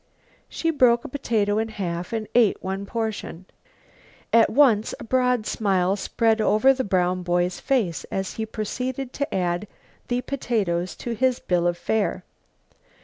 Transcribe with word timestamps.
She 0.49 0.71
broke 0.71 1.05
a 1.05 1.09
potato 1.09 1.59
in 1.59 1.67
half 1.67 2.11
and 2.11 2.27
ate 2.33 2.63
one 2.63 2.87
portion. 2.87 3.45
At 4.33 4.49
once 4.49 4.95
a 4.99 5.03
broad 5.03 5.45
smile 5.45 5.95
spread 5.95 6.41
over 6.41 6.73
the 6.73 6.83
brown 6.83 7.21
boy's 7.21 7.59
face 7.59 8.03
as 8.05 8.33
he 8.33 8.47
proceeded 8.47 9.13
to 9.13 9.31
add 9.31 9.67
the 10.07 10.21
potatoes 10.21 10.95
to 10.95 11.11
his 11.11 11.37
bill 11.39 11.67
of 11.67 11.77
fare. 11.77 12.23